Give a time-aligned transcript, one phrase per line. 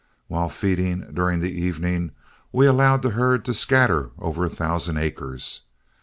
[0.27, 2.09] While feeding during the evening,
[2.51, 5.67] we allowed the herd to scatter over a thousand acres.